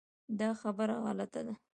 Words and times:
دا 0.39 0.49
خبره 0.61 0.95
غلطه 1.05 1.41
ده. 1.47 1.53